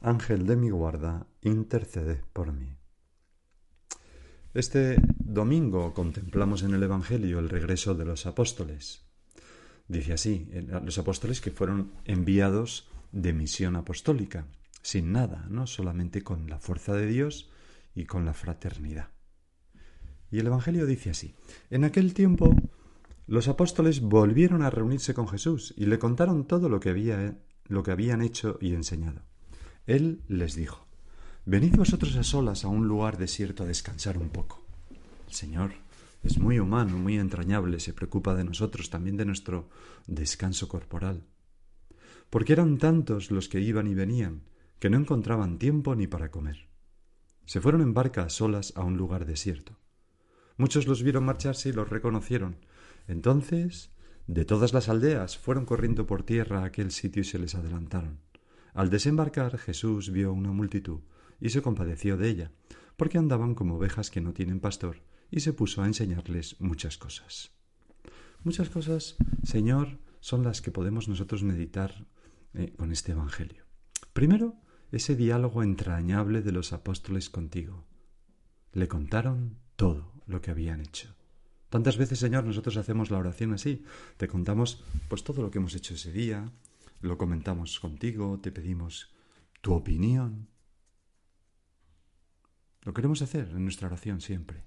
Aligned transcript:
Ángel 0.00 0.46
de 0.46 0.56
mi 0.56 0.70
guarda, 0.70 1.26
intercede 1.42 2.22
por 2.32 2.52
mí. 2.52 2.78
Este 4.54 4.96
domingo 5.18 5.92
contemplamos 5.92 6.62
en 6.62 6.72
el 6.72 6.82
Evangelio 6.82 7.38
el 7.38 7.50
regreso 7.50 7.94
de 7.94 8.06
los 8.06 8.24
apóstoles. 8.24 9.04
Dice 9.88 10.14
así, 10.14 10.48
los 10.84 10.98
apóstoles 10.98 11.42
que 11.42 11.50
fueron 11.50 11.92
enviados 12.04 12.88
de 13.12 13.34
misión 13.34 13.76
apostólica, 13.76 14.46
sin 14.80 15.12
nada, 15.12 15.46
¿no? 15.50 15.66
Solamente 15.66 16.22
con 16.22 16.48
la 16.48 16.58
fuerza 16.58 16.94
de 16.94 17.06
Dios 17.06 17.50
y 17.94 18.06
con 18.06 18.24
la 18.24 18.32
fraternidad. 18.32 19.10
Y 20.30 20.38
el 20.38 20.46
Evangelio 20.46 20.86
dice 20.86 21.10
así, 21.10 21.34
en 21.68 21.84
aquel 21.84 22.14
tiempo 22.14 22.54
los 23.26 23.48
apóstoles 23.48 24.00
volvieron 24.00 24.62
a 24.62 24.70
reunirse 24.70 25.12
con 25.12 25.28
Jesús 25.28 25.74
y 25.76 25.86
le 25.86 25.98
contaron 25.98 26.46
todo 26.46 26.68
lo 26.68 26.80
que, 26.80 26.88
había, 26.88 27.38
lo 27.66 27.82
que 27.82 27.90
habían 27.90 28.22
hecho 28.22 28.56
y 28.60 28.72
enseñado. 28.74 29.29
Él 29.90 30.22
les 30.28 30.54
dijo, 30.54 30.86
Venid 31.46 31.74
vosotros 31.74 32.14
a 32.14 32.22
solas 32.22 32.64
a 32.64 32.68
un 32.68 32.86
lugar 32.86 33.18
desierto 33.18 33.64
a 33.64 33.66
descansar 33.66 34.18
un 34.18 34.28
poco. 34.28 34.64
El 35.26 35.34
Señor 35.34 35.72
es 36.22 36.38
muy 36.38 36.60
humano, 36.60 36.96
muy 36.96 37.18
entrañable, 37.18 37.80
se 37.80 37.92
preocupa 37.92 38.36
de 38.36 38.44
nosotros, 38.44 38.88
también 38.88 39.16
de 39.16 39.24
nuestro 39.24 39.68
descanso 40.06 40.68
corporal. 40.68 41.24
Porque 42.30 42.52
eran 42.52 42.78
tantos 42.78 43.32
los 43.32 43.48
que 43.48 43.58
iban 43.58 43.88
y 43.88 43.96
venían, 43.96 44.42
que 44.78 44.90
no 44.90 44.96
encontraban 44.96 45.58
tiempo 45.58 45.96
ni 45.96 46.06
para 46.06 46.30
comer. 46.30 46.68
Se 47.44 47.60
fueron 47.60 47.80
en 47.80 47.92
barca 47.92 48.22
a 48.22 48.30
solas 48.30 48.72
a 48.76 48.84
un 48.84 48.96
lugar 48.96 49.26
desierto. 49.26 49.76
Muchos 50.56 50.86
los 50.86 51.02
vieron 51.02 51.24
marcharse 51.24 51.70
y 51.70 51.72
los 51.72 51.90
reconocieron. 51.90 52.58
Entonces, 53.08 53.90
de 54.28 54.44
todas 54.44 54.72
las 54.72 54.88
aldeas, 54.88 55.36
fueron 55.36 55.64
corriendo 55.64 56.06
por 56.06 56.22
tierra 56.22 56.60
a 56.60 56.66
aquel 56.66 56.92
sitio 56.92 57.22
y 57.22 57.24
se 57.24 57.40
les 57.40 57.56
adelantaron. 57.56 58.29
Al 58.74 58.90
desembarcar 58.90 59.58
Jesús 59.58 60.10
vio 60.10 60.32
una 60.32 60.52
multitud 60.52 61.00
y 61.40 61.50
se 61.50 61.62
compadeció 61.62 62.16
de 62.16 62.28
ella, 62.28 62.52
porque 62.96 63.18
andaban 63.18 63.54
como 63.54 63.76
ovejas 63.76 64.10
que 64.10 64.20
no 64.20 64.32
tienen 64.32 64.60
pastor, 64.60 65.02
y 65.30 65.40
se 65.40 65.52
puso 65.52 65.82
a 65.82 65.86
enseñarles 65.86 66.60
muchas 66.60 66.98
cosas. 66.98 67.52
Muchas 68.42 68.68
cosas, 68.68 69.16
Señor, 69.42 69.98
son 70.20 70.44
las 70.44 70.60
que 70.60 70.70
podemos 70.70 71.08
nosotros 71.08 71.42
meditar 71.42 72.06
eh, 72.54 72.74
con 72.76 72.92
este 72.92 73.12
Evangelio. 73.12 73.64
Primero, 74.12 74.56
ese 74.92 75.14
diálogo 75.14 75.62
entrañable 75.62 76.42
de 76.42 76.52
los 76.52 76.72
apóstoles 76.72 77.30
contigo. 77.30 77.86
Le 78.72 78.88
contaron 78.88 79.56
todo 79.76 80.12
lo 80.26 80.40
que 80.40 80.50
habían 80.50 80.80
hecho. 80.80 81.14
Tantas 81.68 81.96
veces, 81.96 82.18
Señor, 82.18 82.44
nosotros 82.44 82.76
hacemos 82.76 83.10
la 83.10 83.18
oración 83.18 83.52
así. 83.52 83.84
Te 84.16 84.26
contamos 84.26 84.82
pues 85.08 85.22
todo 85.22 85.42
lo 85.42 85.50
que 85.50 85.58
hemos 85.58 85.74
hecho 85.74 85.94
ese 85.94 86.12
día, 86.12 86.50
lo 87.00 87.18
comentamos 87.18 87.80
contigo, 87.80 88.38
te 88.40 88.52
pedimos 88.52 89.14
tu 89.60 89.72
opinión. 89.74 90.48
Lo 92.82 92.94
queremos 92.94 93.22
hacer 93.22 93.48
en 93.50 93.64
nuestra 93.64 93.88
oración 93.88 94.20
siempre. 94.20 94.64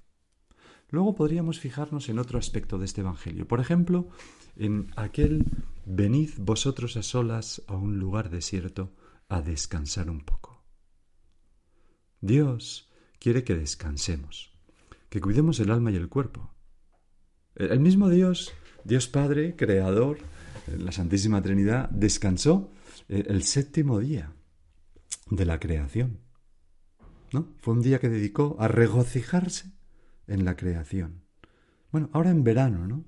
Luego 0.90 1.16
podríamos 1.16 1.60
fijarnos 1.60 2.10
en 2.10 2.20
otro 2.20 2.38
aspecto 2.38 2.78
de 2.78 2.86
este 2.86 3.02
Evangelio. 3.02 3.48
Por 3.48 3.60
ejemplo, 3.60 4.10
en 4.56 4.92
aquel 4.96 5.46
venid 5.86 6.32
vosotros 6.38 6.98
a 6.98 7.04
solas 7.04 7.64
a 7.68 7.76
un 7.76 7.98
lugar 7.98 8.30
desierto 8.30 8.96
a 9.28 9.42
descansar 9.42 10.10
un 10.10 10.22
poco. 10.22 10.64
Dios 12.22 12.92
quiere 13.20 13.44
que 13.44 13.56
descansemos, 13.56 14.54
que 15.10 15.20
cuidemos 15.20 15.60
el 15.60 15.72
alma 15.72 15.92
y 15.92 15.96
el 15.96 16.10
cuerpo. 16.10 16.54
El 17.56 17.80
mismo 17.80 18.10
Dios, 18.10 18.54
Dios 18.84 19.08
Padre, 19.08 19.56
Creador, 19.56 20.20
la 20.68 20.92
Santísima 20.92 21.42
Trinidad, 21.42 21.90
descansó 21.90 22.72
eh, 23.10 23.26
el 23.28 23.44
séptimo 23.44 24.00
día 24.00 24.34
de 25.30 25.46
la 25.46 25.60
creación. 25.60 26.20
¿No? 27.32 27.48
Fue 27.60 27.74
un 27.74 27.82
día 27.82 28.00
que 28.00 28.10
dedicó 28.10 28.58
a 28.60 28.68
regocijarse 28.68 29.72
en 30.28 30.46
la 30.46 30.56
creación. 30.56 31.24
Bueno, 31.92 32.10
ahora 32.14 32.30
en 32.30 32.44
verano, 32.44 32.88
¿no? 32.88 33.06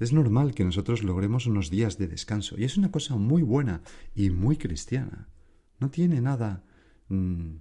Es 0.00 0.12
normal 0.12 0.54
que 0.54 0.64
nosotros 0.64 1.02
logremos 1.02 1.46
unos 1.46 1.68
días 1.68 1.98
de 1.98 2.08
descanso 2.08 2.56
y 2.58 2.64
es 2.64 2.78
una 2.78 2.90
cosa 2.90 3.16
muy 3.16 3.42
buena 3.42 3.82
y 4.14 4.30
muy 4.30 4.56
cristiana. 4.56 5.28
No 5.78 5.90
tiene 5.90 6.20
nada... 6.20 6.64
Mm, 7.08 7.56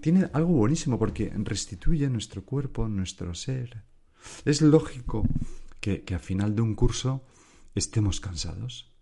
tiene, 0.00 0.30
algo 0.32 0.52
buenísimo 0.52 0.98
porque 0.98 1.32
restituye 1.34 2.08
nuestro 2.08 2.44
cuerpo, 2.44 2.86
nuestro 2.86 3.34
ser. 3.34 3.82
Es 4.44 4.62
lógico 4.62 5.26
que, 5.80 6.02
que 6.02 6.14
a 6.14 6.20
final 6.20 6.54
de 6.54 6.62
un 6.62 6.74
curso 6.76 7.24
estemos 7.76 8.20
cansados. 8.20 8.92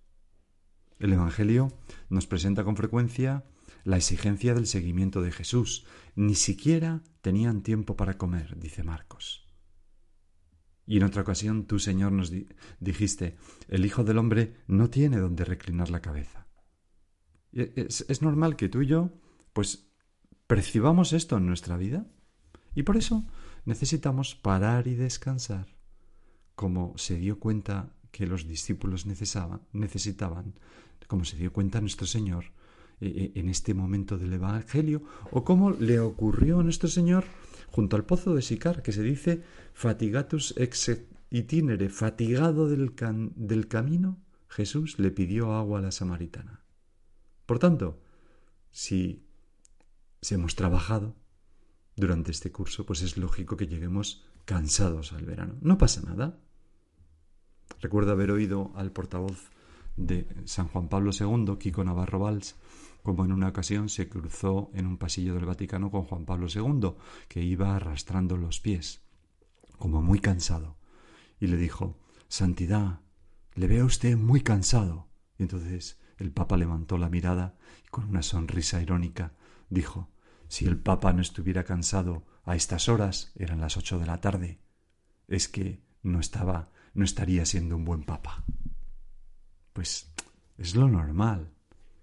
El 0.99 1.12
Evangelio 1.12 1.73
nos 2.11 2.27
presenta 2.27 2.65
con 2.65 2.77
frecuencia 2.77 3.45
la 3.85 3.97
exigencia 3.97 4.55
del 4.55 4.67
seguimiento 4.67 5.23
de 5.23 5.33
Jesús. 5.33 5.87
Ni 6.15 6.35
siquiera 6.35 7.03
tenían 7.23 7.62
tiempo 7.62 7.97
para 7.97 8.19
comer, 8.19 8.59
dice 8.59 8.83
Marcos. 8.83 9.47
Y 10.87 10.99
en 10.99 11.05
otra 11.05 11.23
ocasión 11.23 11.67
tú, 11.67 11.79
Señor, 11.79 12.12
nos 12.12 12.33
dijiste, 12.81 13.37
el 13.69 13.87
Hijo 13.87 14.05
del 14.05 14.19
Hombre 14.19 14.57
no 14.67 14.91
tiene 14.91 15.19
donde 15.19 15.45
reclinar 15.45 15.89
la 15.91 16.03
cabeza. 16.03 16.47
Es, 17.53 18.05
es 18.09 18.23
normal 18.23 18.56
que 18.56 18.69
tú 18.69 18.83
y 18.83 18.87
yo, 18.87 19.12
pues, 19.53 19.89
percibamos 20.47 21.12
esto 21.12 21.37
en 21.39 21.47
nuestra 21.47 21.77
vida. 21.77 22.06
Y 22.75 22.83
por 22.83 22.97
eso 22.97 23.25
necesitamos 23.65 24.35
parar 24.35 24.89
y 24.89 24.95
descansar, 24.95 25.79
como 26.55 26.99
se 26.99 27.17
dio 27.17 27.39
cuenta 27.39 27.95
que 28.14 28.28
los 28.28 28.47
discípulos 28.47 29.06
necesitaban, 29.06 30.54
como 31.08 31.25
se 31.25 31.36
dio 31.36 31.52
cuenta 31.52 31.80
nuestro 31.80 32.06
Señor 32.06 32.44
eh, 33.00 33.08
eh, 33.08 33.32
en 33.34 33.48
este 33.48 33.75
momento 33.75 34.16
del 34.16 34.32
Evangelio, 34.34 35.02
o 35.32 35.42
como 35.42 35.72
le 35.72 35.98
ocurrió 35.98 36.60
a 36.60 36.62
nuestro 36.62 36.88
Señor 36.88 37.25
junto 37.72 37.97
al 37.97 38.04
pozo 38.04 38.32
de 38.32 38.42
Sicar, 38.42 38.82
que 38.84 38.92
se 38.92 39.02
dice 39.02 39.42
fatigatus 39.72 40.54
ex 40.56 40.92
itinere, 41.28 41.88
fatigado 41.88 42.69
del, 42.69 42.94
del 43.34 43.66
camino, 43.66 44.22
Jesús 44.46 45.00
le 45.00 45.10
pidió 45.10 45.52
agua 45.52 45.81
a 45.81 45.82
la 45.82 45.91
samaritana. 45.91 46.64
Por 47.46 47.58
tanto, 47.58 48.00
si, 48.70 49.26
si 50.22 50.34
hemos 50.36 50.54
trabajado 50.54 51.16
durante 51.96 52.31
este 52.31 52.52
curso, 52.52 52.86
pues 52.86 53.02
es 53.02 53.16
lógico 53.16 53.56
que 53.56 53.66
lleguemos 53.66 54.25
cansados 54.44 55.12
al 55.12 55.26
verano. 55.26 55.56
No 55.62 55.78
pasa 55.78 56.00
nada. 56.02 56.44
Recuerdo 57.80 58.12
haber 58.12 58.30
oído 58.30 58.72
al 58.75 58.92
portavoz 58.92 59.50
de 59.97 60.26
San 60.44 60.69
Juan 60.69 60.88
Pablo 60.88 61.10
II, 61.19 61.56
Kiko 61.58 61.84
Navarro 61.84 62.19
Valls, 62.19 62.56
como 63.02 63.25
en 63.25 63.32
una 63.32 63.48
ocasión 63.48 63.88
se 63.88 64.08
cruzó 64.08 64.70
en 64.75 64.86
un 64.86 64.97
pasillo 64.97 65.34
del 65.34 65.44
Vaticano 65.44 65.91
con 65.91 66.04
Juan 66.04 66.25
Pablo 66.25 66.47
II, 66.52 66.94
que 67.28 67.42
iba 67.42 67.76
arrastrando 67.76 68.36
los 68.36 68.60
pies, 68.60 69.02
como 69.78 70.00
muy 70.02 70.20
cansado, 70.20 70.76
y 71.38 71.47
le 71.47 71.56
dijo 71.56 71.98
Santidad, 72.28 73.00
le 73.54 73.69
veo 73.69 73.82
a 73.82 73.86
usted 73.86 74.16
muy 74.16 74.41
cansado. 74.41 75.08
Y 75.38 75.42
entonces 75.42 76.00
el 76.19 76.32
Papa 76.32 76.56
levantó 76.56 76.96
la 76.96 77.10
mirada 77.10 77.56
y 77.84 77.88
con 77.88 78.04
una 78.08 78.22
sonrisa 78.22 78.81
irónica 78.81 79.34
dijo 79.69 80.10
Si 80.49 80.64
el 80.64 80.78
Papa 80.78 81.12
no 81.12 81.20
estuviera 81.22 81.64
cansado 81.64 82.25
a 82.44 82.56
estas 82.56 82.88
horas, 82.88 83.32
eran 83.37 83.60
las 83.60 83.76
ocho 83.76 83.99
de 83.99 84.06
la 84.06 84.20
tarde, 84.20 84.60
es 85.28 85.49
que 85.49 85.82
no 86.02 86.20
estaba 86.20 86.70
no 86.94 87.05
estaría 87.05 87.44
siendo 87.44 87.76
un 87.76 87.85
buen 87.85 88.05
papa. 88.05 88.44
Pues 89.73 90.12
es 90.56 90.75
lo 90.75 90.88
normal. 90.88 91.52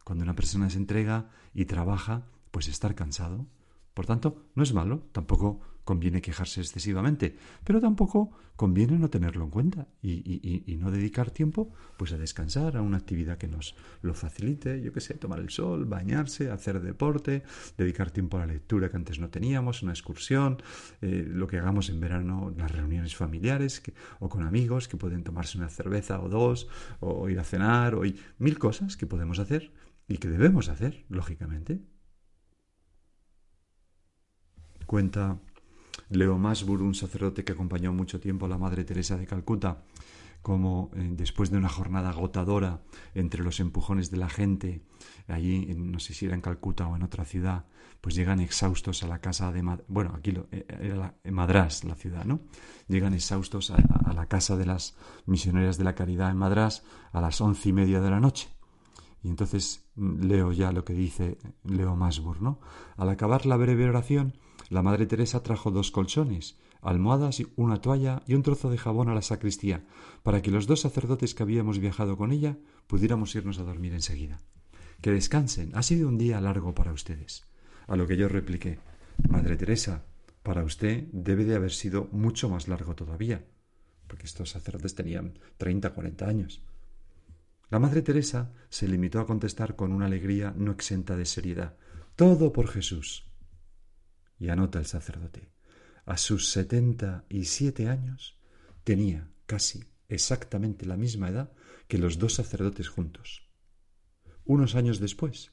Cuando 0.04 0.24
una 0.24 0.36
persona 0.36 0.70
se 0.70 0.78
entrega 0.78 1.30
y 1.54 1.66
trabaja, 1.66 2.28
pues 2.52 2.68
estar 2.68 2.96
cansado. 2.96 3.48
Por 3.94 4.06
tanto, 4.06 4.46
no 4.56 4.64
es 4.64 4.74
malo, 4.74 5.04
tampoco 5.12 5.60
conviene 5.84 6.22
quejarse 6.22 6.62
excesivamente, 6.62 7.36
pero 7.64 7.82
tampoco 7.82 8.32
conviene 8.56 9.00
no 9.00 9.10
tenerlo 9.10 9.44
en 9.44 9.50
cuenta 9.50 9.88
y, 10.02 10.78
no 10.80 10.92
dedicar 10.92 11.32
tiempo 11.32 11.74
pues 11.98 12.14
a 12.14 12.18
descansar, 12.18 12.78
a 12.78 12.82
una 12.82 12.98
actividad 12.98 13.38
que 13.38 13.48
nos 13.48 13.76
lo 14.02 14.14
facilite, 14.14 14.82
yo 14.82 14.94
qué 14.94 15.02
sé, 15.02 15.16
tomar 15.16 15.40
el 15.40 15.50
sol, 15.50 15.86
bañarse, 15.86 16.52
hacer 16.52 16.82
deporte, 16.82 17.44
dedicar 17.78 18.12
tiempo 18.12 18.38
a 18.38 18.42
la 18.42 18.54
lectura 18.54 18.90
que 18.90 18.98
antes 18.98 19.20
no 19.20 19.30
teníamos, 19.30 19.84
una 19.84 19.92
excursión, 19.92 20.62
eh, 21.02 21.26
lo 21.28 21.48
que 21.48 21.58
hagamos 21.58 21.90
en 21.90 22.00
verano, 22.00 22.54
las 22.56 22.72
reuniones 22.72 23.16
familiares 23.16 23.82
o 24.20 24.30
con 24.30 24.44
amigos 24.44 24.88
que 24.88 24.98
pueden 24.98 25.24
tomarse 25.24 25.58
una 25.58 25.70
cerveza 25.70 26.22
o 26.22 26.30
dos, 26.30 26.68
o 27.00 27.30
ir 27.30 27.40
a 27.40 27.44
cenar, 27.44 27.96
o 27.96 28.04
mil 28.38 28.60
cosas 28.60 28.96
que 28.96 29.08
podemos 29.08 29.40
hacer 29.40 29.72
y 30.08 30.18
que 30.18 30.30
debemos 30.30 30.70
hacer, 30.70 31.06
lógicamente. 31.10 31.82
Cuenta 34.92 35.40
Leo 36.10 36.38
Masbur, 36.38 36.82
un 36.82 36.94
sacerdote 36.94 37.46
que 37.46 37.54
acompañó 37.54 37.94
mucho 37.94 38.20
tiempo 38.20 38.46
a 38.46 38.50
la 38.50 38.58
Madre 38.58 38.84
Teresa 38.84 39.16
de 39.16 39.26
Calcuta, 39.26 39.86
como 40.42 40.92
eh, 40.98 41.08
después 41.14 41.50
de 41.50 41.58
una 41.58 41.70
jornada 41.70 42.10
agotadora 42.10 42.82
entre 43.16 43.42
los 43.42 43.62
empujones 43.62 44.12
de 44.12 44.18
la 44.18 44.28
gente, 44.28 44.82
allí, 45.30 45.74
no 45.78 46.00
sé 46.00 46.14
si 46.14 46.26
era 46.26 46.36
en 46.36 46.42
Calcuta 46.42 46.88
o 46.88 46.98
en 46.98 47.04
otra 47.04 47.24
ciudad, 47.24 47.68
pues 48.02 48.16
llegan 48.16 48.42
exhaustos 48.42 49.02
a 49.04 49.08
la 49.08 49.20
casa 49.20 49.54
de... 49.54 49.64
Bueno, 49.88 50.12
aquí 50.14 50.34
eh, 50.52 50.66
era 50.82 51.16
en 51.24 51.36
Madrás 51.36 51.86
la 51.86 51.96
ciudad, 51.96 52.26
¿no? 52.26 52.42
Llegan 52.90 53.14
exhaustos 53.14 53.72
a, 53.72 53.78
a, 53.78 54.12
la 54.12 54.26
casa 54.26 54.58
de 54.58 54.66
las 54.66 54.98
misioneras 55.26 55.78
de 55.78 55.86
la 55.86 55.96
caridad 55.96 56.32
en 56.32 56.38
Madrás 56.38 56.84
a 57.14 57.22
las 57.22 57.40
once 57.40 57.70
y 57.70 57.72
media 57.72 58.02
de 58.02 58.10
la 58.10 58.20
noche. 58.20 58.50
Y 59.24 59.30
entonces 59.30 59.86
mm, 59.96 60.26
leo 60.26 60.52
ya 60.52 60.74
lo 60.74 60.84
que 60.84 60.94
dice 60.94 61.38
Leo 61.64 61.96
Masbur, 61.96 62.42
¿no? 62.42 62.60
Al 62.98 63.08
acabar 63.08 63.46
la 63.46 63.56
breve 63.56 63.88
oración, 63.88 64.34
la 64.72 64.82
Madre 64.82 65.06
Teresa 65.06 65.44
trajo 65.44 65.70
dos 65.70 65.92
colchones, 65.92 66.58
almohadas, 66.82 67.44
una 67.58 67.82
toalla 67.82 68.24
y 68.26 68.36
un 68.36 68.42
trozo 68.42 68.70
de 68.70 68.78
jabón 68.78 69.10
a 69.10 69.14
la 69.14 69.22
sacristía, 69.22 69.84
para 70.24 70.42
que 70.42 70.50
los 70.50 70.66
dos 70.66 70.80
sacerdotes 70.80 71.36
que 71.36 71.44
habíamos 71.44 71.80
viajado 71.80 72.16
con 72.16 72.32
ella 72.32 72.58
pudiéramos 72.88 73.36
irnos 73.36 73.60
a 73.60 73.64
dormir 73.64 73.92
enseguida. 73.92 74.40
Que 75.02 75.12
descansen, 75.12 75.72
ha 75.76 75.84
sido 75.84 76.08
un 76.08 76.18
día 76.18 76.40
largo 76.40 76.74
para 76.74 76.94
ustedes. 76.94 77.44
A 77.86 77.98
lo 77.98 78.08
que 78.08 78.16
yo 78.16 78.30
repliqué, 78.30 78.80
Madre 79.28 79.58
Teresa, 79.58 80.06
para 80.42 80.64
usted 80.64 81.04
debe 81.12 81.44
de 81.44 81.56
haber 81.56 81.74
sido 81.74 82.08
mucho 82.14 82.48
más 82.48 82.70
largo 82.70 82.96
todavía, 82.96 83.44
porque 84.08 84.26
estos 84.26 84.52
sacerdotes 84.52 84.96
tenían 84.96 85.38
treinta, 85.58 85.94
cuarenta 85.94 86.30
años. 86.30 86.64
La 87.70 87.80
Madre 87.80 88.04
Teresa 88.04 88.54
se 88.70 88.88
limitó 88.88 89.20
a 89.20 89.28
contestar 89.28 89.76
con 89.76 89.92
una 89.92 90.06
alegría 90.06 90.54
no 90.56 90.72
exenta 90.72 91.18
de 91.18 91.26
seriedad. 91.26 91.76
Todo 92.16 92.54
por 92.54 92.70
Jesús. 92.70 93.31
Y 94.42 94.50
anota 94.50 94.80
el 94.80 94.88
sacerdote, 94.88 95.52
a 96.04 96.18
sus 96.18 96.50
setenta 96.50 97.26
y 97.30 97.46
siete 97.46 97.88
años 97.88 98.40
tenía 98.84 99.30
casi 99.46 99.84
exactamente 100.10 100.88
la 100.88 100.98
misma 100.98 101.30
edad 101.30 101.52
que 101.88 102.00
los 102.00 102.18
dos 102.18 102.34
sacerdotes 102.34 102.90
juntos. 102.90 103.48
Unos 104.44 104.74
años 104.74 105.00
después, 105.00 105.52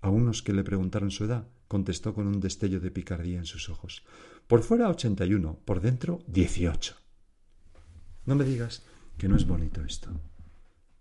a 0.00 0.08
unos 0.08 0.44
que 0.44 0.52
le 0.52 0.62
preguntaron 0.62 1.10
su 1.10 1.24
edad, 1.24 1.48
contestó 1.66 2.14
con 2.14 2.28
un 2.28 2.38
destello 2.38 2.78
de 2.78 2.92
picardía 2.92 3.38
en 3.38 3.44
sus 3.44 3.68
ojos. 3.68 4.04
Por 4.46 4.62
fuera 4.62 4.88
ochenta 4.88 5.26
y 5.26 5.34
uno, 5.34 5.58
por 5.64 5.80
dentro 5.80 6.22
dieciocho. 6.28 6.94
No 8.24 8.36
me 8.36 8.44
digas 8.44 8.84
que 9.16 9.26
no 9.26 9.34
es 9.34 9.48
bonito 9.48 9.82
esto. 9.82 10.12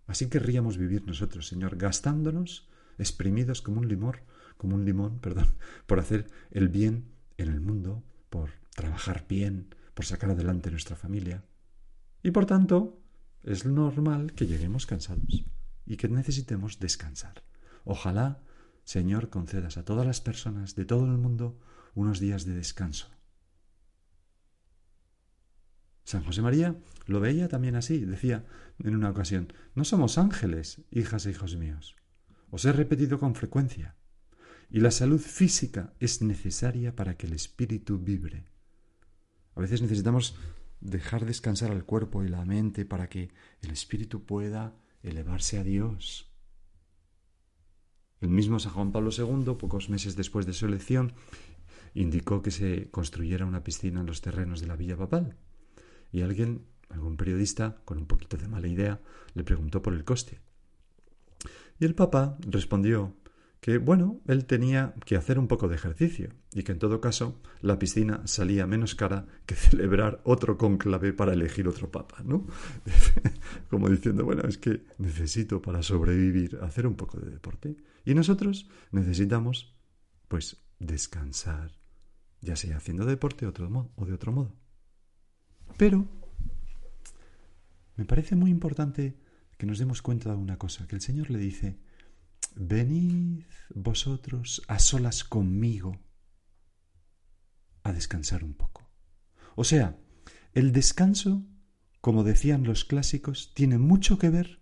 Así 0.08 0.28
querríamos 0.28 0.76
vivir 0.78 1.06
nosotros, 1.06 1.48
Señor, 1.48 1.78
gastándonos, 1.78 2.68
exprimidos 2.98 3.62
como 3.62 3.80
un 3.80 3.88
limón, 3.88 4.16
como 4.58 4.74
un 4.74 4.86
limón, 4.86 5.20
perdón, 5.20 5.54
por 5.86 6.00
hacer 6.00 6.32
el 6.50 6.70
bien 6.70 7.16
en 7.38 7.50
el 7.50 7.62
mundo, 7.62 8.04
por 8.30 8.52
trabajar 8.76 9.26
bien, 9.28 9.74
por 9.94 10.06
sacar 10.06 10.32
adelante 10.32 10.72
nuestra 10.72 10.96
familia. 10.96 11.44
Y 12.24 12.32
por 12.32 12.46
tanto, 12.46 13.02
es 13.44 13.66
normal 13.66 14.34
que 14.34 14.48
lleguemos 14.48 14.86
cansados 14.86 15.46
y 15.86 15.98
que 15.98 16.10
necesitemos 16.10 16.80
descansar. 16.80 17.44
Ojalá, 17.86 18.42
Señor, 18.84 19.30
concedas 19.30 19.78
a 19.78 19.86
todas 19.86 20.06
las 20.06 20.22
personas 20.22 20.76
de 20.76 20.86
todo 20.86 21.06
el 21.06 21.18
mundo 21.18 21.60
unos 21.94 22.20
días 22.20 22.46
de 22.46 22.54
descanso. 22.54 23.10
San 26.08 26.24
José 26.24 26.42
María 26.42 26.78
lo 27.06 27.20
veía 27.20 27.50
también 27.50 27.76
así, 27.76 28.06
decía 28.06 28.46
en 28.80 28.96
una 28.96 29.10
ocasión, 29.10 29.52
no 29.76 29.84
somos 29.84 30.18
ángeles, 30.18 30.82
hijas 30.90 31.26
e 31.26 31.32
hijos 31.32 31.58
míos. 31.58 31.98
Os 32.50 32.64
he 32.64 32.72
repetido 32.72 33.20
con 33.20 33.36
frecuencia, 33.36 33.97
y 34.70 34.80
la 34.80 34.92
salud 34.92 35.20
física 35.20 35.94
es 36.00 36.22
necesaria 36.22 36.96
para 36.96 37.16
que 37.16 37.28
el 37.28 37.34
espíritu 37.34 38.00
vibre. 38.00 38.46
A 39.56 39.62
veces 39.62 39.82
necesitamos 39.82 40.36
dejar 40.82 41.26
descansar 41.26 41.72
al 41.72 41.86
cuerpo 41.86 42.24
y 42.24 42.28
la 42.28 42.46
mente 42.46 42.86
para 42.86 43.10
que 43.10 43.32
el 43.62 43.72
espíritu 43.72 44.26
pueda 44.26 44.76
elevarse 45.04 45.58
a 45.58 45.64
Dios. 45.64 46.32
El 48.20 48.30
mismo 48.30 48.60
San 48.60 48.74
Juan 48.74 48.92
Pablo 48.92 49.12
II, 49.16 49.56
pocos 49.58 49.90
meses 49.90 50.16
después 50.16 50.46
de 50.46 50.54
su 50.54 50.66
elección, 50.66 51.14
indicó 51.94 52.42
que 52.42 52.52
se 52.52 52.90
construyera 52.90 53.46
una 53.46 53.64
piscina 53.64 54.02
en 54.02 54.08
los 54.08 54.22
terrenos 54.22 54.60
de 54.60 54.68
la 54.68 54.76
villa 54.76 54.98
papal. 54.98 55.38
Y 56.12 56.22
alguien, 56.22 56.66
algún 56.90 57.16
periodista, 57.16 57.82
con 57.86 57.98
un 57.98 58.08
poquito 58.08 58.38
de 58.38 58.48
mala 58.48 58.68
idea, 58.68 59.02
le 59.34 59.44
preguntó 59.44 59.82
por 59.82 59.94
el 59.94 60.04
coste. 60.04 60.40
Y 61.80 61.86
el 61.86 61.96
Papa 61.96 62.38
respondió 62.42 63.16
que, 63.60 63.80
bueno, 63.80 64.22
él 64.28 64.46
tenía 64.46 64.94
que 65.06 65.16
hacer 65.16 65.40
un 65.40 65.48
poco 65.48 65.68
de 65.68 65.76
ejercicio 65.76 66.30
y 66.54 66.64
que 66.64 66.72
en 66.72 66.80
todo 66.80 67.02
caso 67.02 67.42
la 67.62 67.80
piscina 67.80 68.22
salía 68.26 68.68
menos 68.68 68.96
cara 68.96 69.26
que 69.46 69.56
celebrar 69.56 70.22
otro 70.24 70.58
cónclave 70.58 71.14
para 71.14 71.34
elegir 71.34 71.68
otro 71.68 71.92
papa, 71.92 72.22
¿no? 72.24 72.46
Como 73.70 73.90
diciendo, 73.90 74.26
bueno, 74.26 74.44
es 74.48 74.58
que 74.58 74.86
necesito 75.00 75.62
para 75.62 75.82
sobrevivir 75.82 76.60
hacer 76.62 76.88
un 76.88 76.96
poco 76.96 77.20
de 77.20 77.32
deporte 77.32 77.78
y 78.06 78.14
nosotros 78.14 78.70
necesitamos, 78.92 79.76
pues, 80.28 80.64
descansar, 80.80 81.72
ya 82.42 82.56
sea 82.56 82.78
haciendo 82.78 83.06
deporte 83.06 83.48
otro 83.48 83.70
modo, 83.70 83.92
o 83.96 84.06
de 84.06 84.14
otro 84.14 84.32
modo. 84.32 84.56
Pero 85.78 86.08
me 87.96 88.06
parece 88.06 88.36
muy 88.36 88.52
importante 88.52 89.18
que 89.58 89.66
nos 89.66 89.80
demos 89.80 90.02
cuenta 90.02 90.30
de 90.30 90.38
una 90.38 90.58
cosa, 90.58 90.88
que 90.88 90.96
el 90.96 91.02
Señor 91.02 91.32
le 91.32 91.40
dice, 91.40 91.80
venid 92.60 93.44
vosotros 93.74 94.62
a 94.68 94.80
solas 94.80 95.24
conmigo 95.24 96.00
a 97.84 97.94
descansar 97.94 98.44
un 98.44 98.54
poco. 98.54 98.90
O 99.56 99.64
sea, 99.64 99.98
el 100.54 100.72
descanso, 100.72 101.46
como 102.02 102.24
decían 102.24 102.64
los 102.64 102.86
clásicos, 102.86 103.54
tiene 103.54 103.78
mucho 103.78 104.18
que 104.18 104.30
ver 104.30 104.60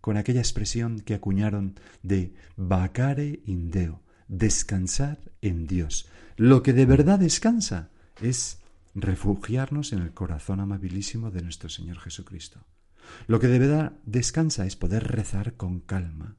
con 0.00 0.16
aquella 0.16 0.40
expresión 0.40 1.00
que 1.00 1.14
acuñaron 1.14 1.80
de 2.02 2.34
vacare 2.56 3.40
in 3.46 3.70
deo, 3.70 4.02
descansar 4.28 5.32
en 5.40 5.66
Dios. 5.66 6.08
Lo 6.36 6.62
que 6.62 6.72
de 6.72 6.86
verdad 6.86 7.18
descansa 7.18 7.90
es 8.20 8.58
refugiarnos 8.94 9.92
en 9.92 10.00
el 10.00 10.12
corazón 10.12 10.60
amabilísimo 10.60 11.30
de 11.30 11.42
nuestro 11.42 11.68
Señor 11.68 11.98
Jesucristo. 12.00 12.66
Lo 13.26 13.40
que 13.40 13.48
de 13.48 13.58
verdad 13.58 13.92
descansa 14.04 14.66
es 14.66 14.76
poder 14.76 15.04
rezar 15.04 15.54
con 15.56 15.80
calma, 15.80 16.36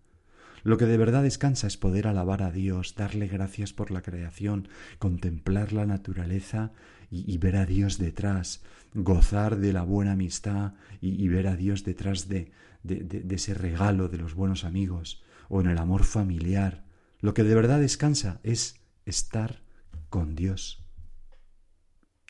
lo 0.66 0.80
que 0.80 0.88
de 0.88 0.98
verdad 0.98 1.22
descansa 1.22 1.68
es 1.68 1.78
poder 1.78 2.08
alabar 2.08 2.42
a 2.42 2.52
Dios, 2.52 2.96
darle 2.96 3.28
gracias 3.28 3.72
por 3.72 3.92
la 3.92 4.02
creación, 4.02 4.68
contemplar 4.98 5.74
la 5.74 5.86
naturaleza 5.86 6.72
y, 7.12 7.38
ver 7.38 7.56
a 7.56 7.68
Dios 7.68 8.00
detrás, 8.00 8.64
gozar 8.96 9.58
de 9.58 9.74
la 9.74 9.84
buena 9.84 10.14
amistad 10.14 10.74
y, 11.02 11.28
ver 11.28 11.46
a 11.46 11.56
Dios 11.56 11.84
detrás 11.84 12.28
de, 12.30 12.52
ese 12.84 13.54
regalo 13.54 14.10
de 14.10 14.18
los 14.18 14.34
buenos 14.34 14.64
amigos 14.64 15.24
o 15.50 15.62
en 15.62 15.68
el 15.68 15.78
amor 15.78 16.04
familiar. 16.04 16.84
Lo 17.22 17.36
que 17.36 17.44
de 17.44 17.54
verdad 17.54 17.80
descansa 17.80 18.40
es 18.42 18.82
estar 19.06 19.62
con 20.10 20.36
Dios. 20.36 20.84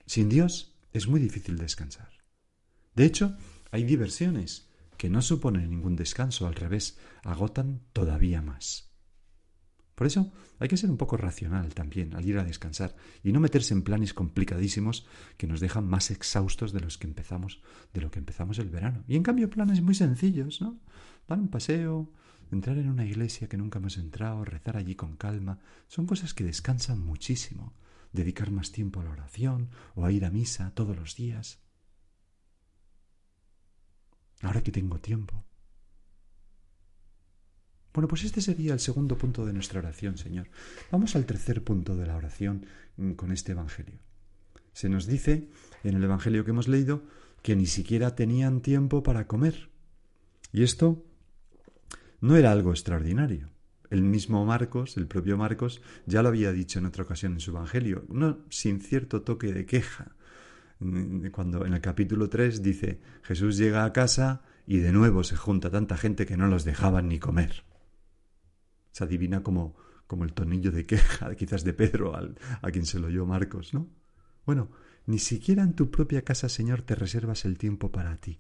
Sin 0.07 0.27
Dios 0.27 0.75
es 0.91 1.07
muy 1.07 1.21
difícil 1.21 1.57
descansar. 1.57 2.09
De 2.95 3.05
hecho, 3.05 3.38
hay 3.71 3.86
diversiones 3.86 4.67
que 4.97 5.09
no 5.09 5.21
suponen 5.21 5.69
ningún 5.69 5.95
descanso, 5.95 6.47
al 6.47 6.55
revés, 6.55 6.97
agotan 7.23 7.81
todavía 7.93 8.41
más. 8.41 8.91
Por 9.95 10.07
eso 10.07 10.33
hay 10.59 10.67
que 10.67 10.77
ser 10.77 10.89
un 10.89 10.97
poco 10.97 11.15
racional 11.15 11.73
también 11.73 12.15
al 12.15 12.25
ir 12.25 12.37
a 12.37 12.43
descansar 12.43 12.95
y 13.23 13.31
no 13.31 13.39
meterse 13.39 13.73
en 13.73 13.81
planes 13.81 14.13
complicadísimos 14.13 15.07
que 15.37 15.47
nos 15.47 15.61
dejan 15.61 15.87
más 15.87 16.11
exhaustos 16.11 16.73
de 16.73 16.81
los 16.81 16.97
que 16.97 17.07
empezamos, 17.07 17.61
de 17.93 18.01
lo 18.01 18.11
que 18.11 18.19
empezamos 18.19 18.59
el 18.59 18.69
verano. 18.69 19.05
Y 19.07 19.15
en 19.15 19.23
cambio 19.23 19.49
planes 19.49 19.81
muy 19.81 19.95
sencillos, 19.95 20.59
¿no? 20.61 20.81
Dar 21.27 21.39
un 21.39 21.47
paseo, 21.47 22.11
entrar 22.51 22.77
en 22.77 22.89
una 22.89 23.05
iglesia 23.05 23.47
que 23.47 23.57
nunca 23.57 23.79
hemos 23.79 23.97
entrado, 23.97 24.43
rezar 24.43 24.75
allí 24.75 24.95
con 24.95 25.15
calma, 25.15 25.59
son 25.87 26.05
cosas 26.05 26.33
que 26.33 26.43
descansan 26.43 26.99
muchísimo. 26.99 27.73
Dedicar 28.11 28.51
más 28.51 28.71
tiempo 28.71 28.99
a 28.99 29.03
la 29.05 29.11
oración 29.11 29.69
o 29.93 30.05
a 30.05 30.11
ir 30.11 30.25
a 30.25 30.29
misa 30.29 30.71
todos 30.75 30.95
los 30.95 31.15
días 31.15 31.64
ahora 34.45 34.61
que 34.61 34.71
tengo 34.71 34.99
tiempo. 34.99 35.43
Bueno, 37.93 38.07
pues 38.09 38.25
este 38.25 38.41
sería 38.41 38.73
el 38.73 38.79
segundo 38.79 39.17
punto 39.17 39.45
de 39.45 39.53
nuestra 39.53 39.79
oración, 39.79 40.17
Señor. 40.17 40.49
Vamos 40.91 41.15
al 41.15 41.25
tercer 41.25 41.63
punto 41.63 41.95
de 41.95 42.05
la 42.05 42.17
oración 42.17 42.65
mm, 42.97 43.13
con 43.13 43.31
este 43.31 43.53
Evangelio. 43.53 43.99
Se 44.73 44.89
nos 44.89 45.07
dice 45.07 45.49
en 45.85 45.95
el 45.95 46.03
Evangelio 46.03 46.43
que 46.43 46.51
hemos 46.51 46.67
leído 46.67 47.03
que 47.41 47.55
ni 47.55 47.65
siquiera 47.65 48.13
tenían 48.13 48.59
tiempo 48.59 49.01
para 49.01 49.27
comer. 49.27 49.69
Y 50.51 50.63
esto 50.63 51.05
no 52.19 52.35
era 52.35 52.51
algo 52.51 52.71
extraordinario. 52.71 53.49
El 53.89 54.01
mismo 54.01 54.43
Marcos, 54.45 54.97
el 54.97 55.07
propio 55.07 55.37
Marcos, 55.37 55.81
ya 56.05 56.21
lo 56.21 56.27
había 56.29 56.51
dicho 56.51 56.79
en 56.79 56.87
otra 56.87 57.03
ocasión 57.03 57.33
en 57.33 57.39
su 57.39 57.51
Evangelio, 57.51 58.03
no 58.09 58.39
sin 58.49 58.81
cierto 58.81 59.21
toque 59.21 59.53
de 59.53 59.65
queja, 59.65 60.15
cuando 61.32 61.65
en 61.65 61.74
el 61.74 61.82
capítulo 61.82 62.29
3 62.29 62.62
dice, 62.62 63.00
Jesús 63.24 63.58
llega 63.58 63.86
a 63.86 63.94
casa 63.94 64.41
y 64.67 64.79
de 64.79 64.91
nuevo 64.91 65.24
se 65.24 65.36
junta 65.36 65.70
tanta 65.70 65.98
gente 65.98 66.25
que 66.25 66.38
no 66.38 66.48
los 66.48 66.65
dejaban 66.65 67.08
ni 67.08 67.20
comer. 67.20 67.63
se 68.91 69.03
adivina 69.03 69.44
como, 69.44 69.75
como 70.08 70.24
el 70.24 70.34
tonillo 70.34 70.72
de 70.72 70.86
queja, 70.86 71.36
quizás 71.38 71.63
de 71.63 71.74
Pedro, 71.74 72.15
a 72.15 72.72
quien 72.72 72.86
se 72.86 73.00
lo 73.00 73.08
oyó 73.08 73.25
Marcos, 73.25 73.74
¿no? 73.74 73.88
Bueno, 74.46 74.70
ni 75.05 75.20
siquiera 75.20 75.63
en 75.63 75.74
tu 75.74 75.91
propia 75.91 76.24
casa, 76.24 76.50
Señor, 76.50 76.82
te 76.82 76.96
reservas 76.96 77.46
el 77.46 77.58
tiempo 77.58 77.91
para 77.91 78.17
ti, 78.17 78.39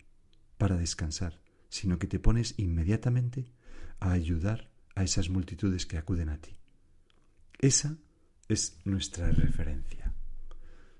para 0.57 0.77
descansar, 0.77 1.39
sino 1.69 1.99
que 1.99 2.07
te 2.07 2.19
pones 2.19 2.55
inmediatamente 2.57 3.51
a 3.99 4.11
ayudar 4.11 4.71
a 4.95 5.03
esas 5.03 5.29
multitudes 5.29 5.85
que 5.85 5.97
acuden 5.97 6.29
a 6.29 6.37
ti. 6.37 6.57
Esa 7.59 7.97
es 8.47 8.79
nuestra 8.85 9.29
referencia. 9.31 10.13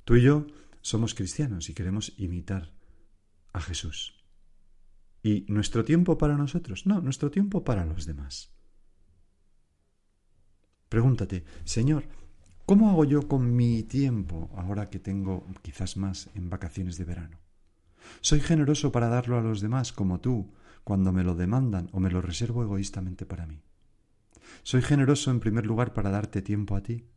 Tú 0.03 0.15
y 0.15 0.23
yo 0.23 0.47
somos 0.85 1.15
cristianos 1.15 1.67
y 1.71 1.73
queremos 1.73 2.13
imitar 2.17 2.71
a 3.53 3.59
Jesús. 3.59 4.23
¿Y 5.23 5.43
nuestro 5.47 5.83
tiempo 5.83 6.19
para 6.19 6.37
nosotros? 6.37 6.85
No, 6.85 7.01
nuestro 7.01 7.31
tiempo 7.31 7.63
para 7.63 7.87
los 7.87 8.05
demás. 8.05 8.53
Pregúntate, 10.87 11.43
Señor, 11.63 12.03
¿cómo 12.67 12.91
hago 12.91 13.03
yo 13.03 13.27
con 13.27 13.55
mi 13.55 13.81
tiempo 13.81 14.51
ahora 14.55 14.91
que 14.91 14.99
tengo 14.99 15.47
quizás 15.63 15.97
más 15.97 16.29
en 16.35 16.51
vacaciones 16.51 16.99
de 16.99 17.05
verano? 17.05 17.39
¿Soy 18.21 18.39
generoso 18.39 18.91
para 18.91 19.09
darlo 19.09 19.39
a 19.39 19.41
los 19.41 19.61
demás 19.61 19.91
como 19.91 20.21
tú 20.21 20.53
cuando 20.83 21.11
me 21.11 21.23
lo 21.23 21.33
demandan 21.33 21.89
o 21.93 21.99
me 21.99 22.11
lo 22.11 22.21
reservo 22.21 22.61
egoístamente 22.61 23.25
para 23.25 23.47
mí? 23.47 23.63
¿Soy 24.61 24.83
generoso 24.83 25.31
en 25.31 25.39
primer 25.39 25.65
lugar 25.65 25.95
para 25.95 26.11
darte 26.11 26.43
tiempo 26.43 26.75
a 26.75 26.83
ti? 26.83 27.09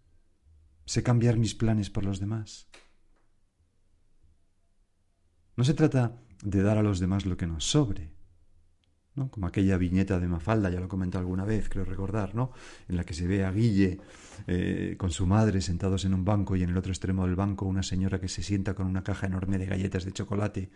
¿Sé 0.87 1.03
cambiar 1.03 1.37
mis 1.37 1.55
planes 1.55 1.91
por 1.91 2.07
los 2.07 2.19
demás? 2.19 2.71
No 5.59 5.65
se 5.65 5.75
trata 5.75 6.12
de 6.45 6.62
dar 6.62 6.79
a 6.79 6.85
los 6.85 7.00
demás 7.00 7.27
lo 7.27 7.37
que 7.37 7.49
nos 7.49 7.65
sobre, 7.65 8.12
¿no? 9.17 9.29
como 9.29 9.49
aquella 9.49 9.77
viñeta 9.77 10.21
de 10.21 10.29
Mafalda, 10.29 10.71
ya 10.71 10.79
lo 10.79 10.87
comenté 10.87 11.19
alguna 11.19 11.45
vez, 11.45 11.69
creo 11.69 11.85
recordar, 11.85 12.33
¿no? 12.37 12.53
en 12.88 12.95
la 12.95 13.03
que 13.03 13.12
se 13.12 13.27
ve 13.27 13.45
a 13.45 13.50
Guille 13.50 13.99
eh, 14.47 14.95
con 14.99 15.11
su 15.11 15.27
madre 15.27 15.61
sentados 15.61 16.05
en 16.05 16.15
un 16.15 16.25
banco 16.25 16.55
y 16.55 16.62
en 16.62 16.71
el 16.71 16.77
otro 16.77 16.93
extremo 16.93 17.27
del 17.27 17.35
banco 17.35 17.65
una 17.65 17.83
señora 17.83 18.21
que 18.21 18.29
se 18.29 18.45
sienta 18.45 18.75
con 18.75 18.87
una 18.87 19.03
caja 19.03 19.27
enorme 19.27 19.59
de 19.59 19.67
galletas 19.67 20.05
de 20.05 20.12
chocolate 20.12 20.71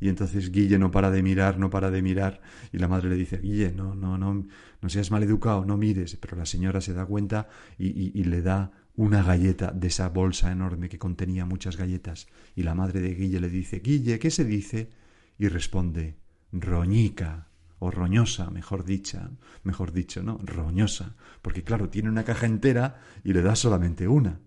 y 0.00 0.10
entonces 0.10 0.52
Guille 0.52 0.78
no 0.78 0.90
para 0.90 1.10
de 1.10 1.22
mirar, 1.22 1.58
no 1.58 1.70
para 1.70 1.90
de 1.90 2.02
mirar 2.02 2.42
y 2.74 2.78
la 2.78 2.88
madre 2.88 3.08
le 3.08 3.16
dice, 3.16 3.38
Guille, 3.38 3.72
no, 3.72 3.94
no, 3.94 4.18
no, 4.18 4.44
no 4.82 4.88
seas 4.90 5.10
educado, 5.10 5.64
no 5.64 5.78
mires, 5.78 6.14
pero 6.16 6.36
la 6.36 6.44
señora 6.44 6.82
se 6.82 6.92
da 6.92 7.06
cuenta 7.06 7.48
y 7.78 8.22
le 8.24 8.42
da 8.42 8.70
una 8.96 9.22
galleta 9.22 9.70
de 9.70 9.88
esa 9.88 10.08
bolsa 10.08 10.50
enorme 10.50 10.88
que 10.88 10.98
contenía 10.98 11.44
muchas 11.44 11.76
galletas, 11.76 12.28
y 12.54 12.62
la 12.62 12.74
madre 12.74 13.00
de 13.00 13.14
Guille 13.14 13.40
le 13.40 13.50
dice 13.50 13.80
Guille, 13.80 14.18
¿qué 14.18 14.30
se 14.30 14.44
dice? 14.44 14.90
y 15.38 15.48
responde 15.48 16.16
roñica 16.52 17.48
o 17.78 17.90
roñosa, 17.90 18.50
mejor 18.50 18.84
dicha, 18.84 19.30
mejor 19.62 19.92
dicho, 19.92 20.22
¿no? 20.22 20.38
Roñosa, 20.42 21.14
porque 21.42 21.62
claro, 21.62 21.90
tiene 21.90 22.08
una 22.08 22.24
caja 22.24 22.46
entera 22.46 23.02
y 23.22 23.34
le 23.34 23.42
da 23.42 23.54
solamente 23.54 24.08
una. 24.08 24.40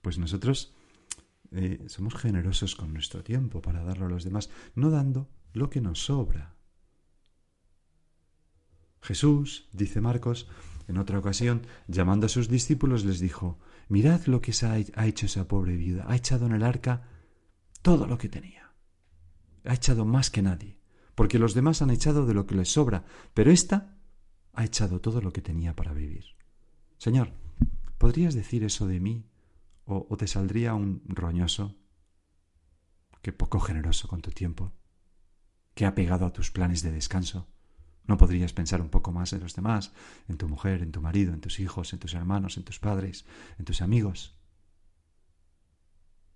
Pues 0.00 0.18
nosotros 0.18 0.74
eh, 1.52 1.84
somos 1.88 2.14
generosos 2.14 2.74
con 2.74 2.94
nuestro 2.94 3.22
tiempo 3.22 3.60
para 3.60 3.84
darlo 3.84 4.06
a 4.06 4.08
los 4.08 4.24
demás, 4.24 4.48
no 4.74 4.90
dando 4.90 5.28
lo 5.52 5.68
que 5.68 5.82
nos 5.82 6.02
sobra. 6.04 6.54
Jesús, 9.02 9.68
dice 9.72 10.00
Marcos, 10.00 10.48
en 10.88 10.98
otra 10.98 11.18
ocasión, 11.18 11.66
llamando 11.88 12.26
a 12.26 12.28
sus 12.28 12.48
discípulos, 12.48 13.04
les 13.04 13.18
dijo, 13.18 13.58
Mirad 13.88 14.26
lo 14.26 14.40
que 14.40 14.52
ha 14.62 15.06
hecho 15.06 15.26
esa 15.26 15.48
pobre 15.48 15.76
viuda. 15.76 16.06
Ha 16.08 16.16
echado 16.16 16.46
en 16.46 16.52
el 16.52 16.62
arca 16.62 17.08
todo 17.82 18.06
lo 18.06 18.18
que 18.18 18.28
tenía. 18.28 18.72
Ha 19.64 19.74
echado 19.74 20.04
más 20.04 20.30
que 20.30 20.42
nadie, 20.42 20.80
porque 21.14 21.38
los 21.38 21.54
demás 21.54 21.82
han 21.82 21.90
echado 21.90 22.26
de 22.26 22.34
lo 22.34 22.46
que 22.46 22.54
les 22.54 22.72
sobra, 22.72 23.04
pero 23.34 23.50
ésta 23.50 23.96
ha 24.52 24.64
echado 24.64 25.00
todo 25.00 25.20
lo 25.20 25.32
que 25.32 25.42
tenía 25.42 25.74
para 25.74 25.92
vivir. 25.92 26.24
Señor, 26.98 27.32
¿podrías 27.98 28.34
decir 28.34 28.64
eso 28.64 28.86
de 28.86 29.00
mí? 29.00 29.28
¿O, 29.84 30.06
o 30.08 30.16
te 30.16 30.26
saldría 30.26 30.74
un 30.74 31.02
roñoso? 31.06 31.76
Qué 33.22 33.32
poco 33.32 33.60
generoso 33.60 34.08
con 34.08 34.20
tu 34.20 34.30
tiempo, 34.30 34.72
que 35.74 35.84
ha 35.84 35.94
pegado 35.94 36.26
a 36.26 36.32
tus 36.32 36.50
planes 36.50 36.82
de 36.82 36.90
descanso. 36.90 37.48
¿No 38.06 38.16
podrías 38.16 38.52
pensar 38.52 38.80
un 38.80 38.88
poco 38.88 39.12
más 39.12 39.32
en 39.32 39.40
los 39.40 39.54
demás, 39.54 39.92
en 40.28 40.36
tu 40.36 40.48
mujer, 40.48 40.82
en 40.82 40.92
tu 40.92 41.00
marido, 41.00 41.32
en 41.32 41.40
tus 41.40 41.58
hijos, 41.58 41.92
en 41.92 41.98
tus 41.98 42.14
hermanos, 42.14 42.56
en 42.56 42.62
tus 42.62 42.78
padres, 42.78 43.24
en 43.58 43.64
tus 43.64 43.82
amigos? 43.82 44.36